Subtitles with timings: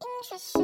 [0.00, 0.58] 手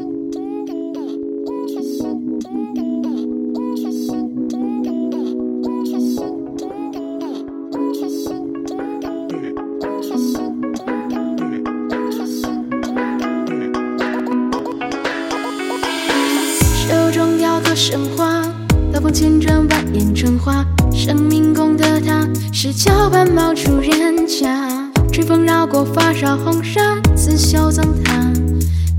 [17.12, 18.42] 中雕刻神话，
[18.90, 20.64] 刀锋千转蜿蜒成花。
[20.94, 24.90] 生命宫的塔，石桥畔冒出人家。
[25.12, 28.32] 春风绕过发梢红纱，刺绣赠他。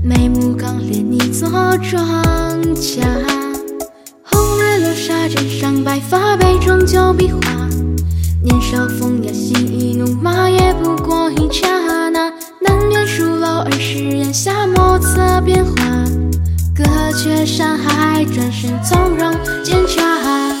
[0.08, 2.02] 眉目刚烈，你做庄
[2.74, 3.02] 稼。
[4.22, 7.38] 红叶流沙枕上，白发杯中酒比划。
[8.42, 12.32] 年少风雅，心意怒马，也不过一刹那。
[12.62, 15.72] 难免疏漏儿时檐下莫测变化。
[16.74, 19.30] 隔绝山海，转身从容
[19.62, 20.57] 检查。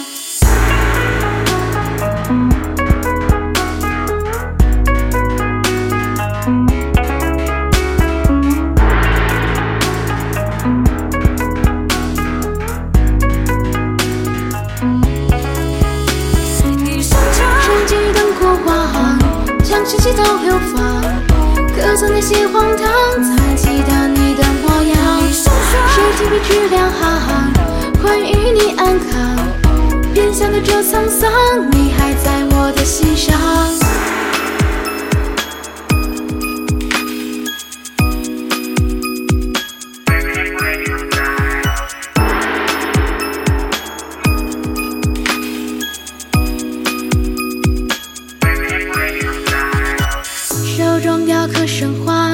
[22.28, 22.86] 些荒唐，
[23.24, 25.32] 才记得你的模样？
[25.32, 25.50] 手
[26.18, 27.50] 提笔只两行，
[28.02, 29.34] 欢与你安康。
[30.12, 31.30] 变相的这沧桑，
[31.72, 33.87] 你还在我的心上。
[51.68, 52.30] 神话，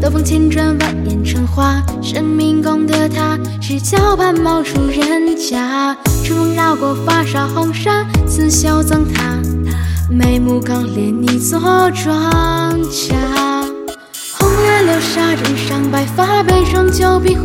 [0.00, 1.80] 刀锋千转蜿蜒成花。
[2.02, 5.94] 生命宫的塔，石桥畔冒出人家。
[6.24, 9.36] 春风绕过发梢红纱，刺绣赠他。
[10.10, 13.12] 眉目刚烈，你做庄稼。
[14.38, 17.44] 红叶流沙枕上，白发杯中酒比划。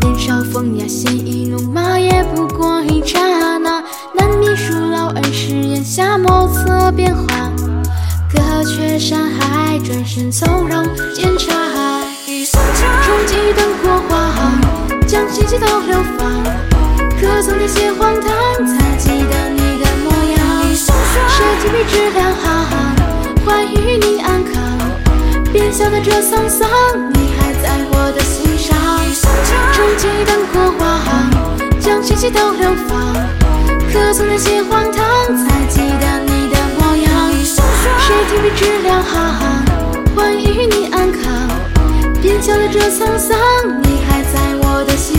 [0.00, 3.82] 年少风雅，鲜衣怒马，也不过一刹那。
[4.14, 7.31] 难免疏漏儿时檐下莫测变化。
[10.14, 10.84] 隔绝山海，转身从容
[11.14, 11.52] 检查。
[13.04, 14.12] 重击灯火花，
[15.06, 16.42] 将信息都流放。
[17.18, 18.30] 可曾那些荒唐，
[18.66, 20.38] 才记得你的模样？
[20.74, 22.44] 谁提笔质两行，
[23.44, 24.52] 欢与你安康。
[25.52, 26.68] 便晓得这沧桑，
[27.12, 28.76] 你还在我的心上。
[29.72, 30.80] 重击灯火花，
[31.80, 33.14] 将信息都流放。
[33.92, 34.62] 可曾那些
[42.72, 43.38] 着沧桑
[43.82, 45.11] 你还在我的心